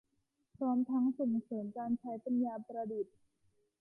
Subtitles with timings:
[0.55, 3.15] พร้อมทั้งส่งเสริมการใช้ปัญญาประดิษฐ์